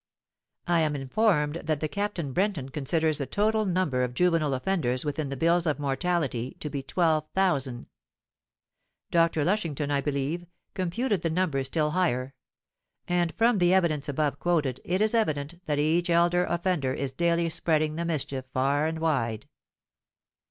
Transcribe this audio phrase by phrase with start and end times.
[0.65, 5.37] "I am informed that Captain Brenton considers the total number of juvenile offenders within the
[5.37, 7.85] bills of mortality to be 12,000.
[9.11, 9.45] Dr.
[9.45, 12.33] Lushington, I believe, computed the number still higher;
[13.07, 17.47] and from the evidence above quoted it is evident that each elder offender is daily
[17.51, 19.47] spreading the mischief far and wide.